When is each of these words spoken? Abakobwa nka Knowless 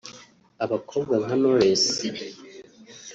Abakobwa 0.63 1.13
nka 1.23 1.33
Knowless 1.39 1.85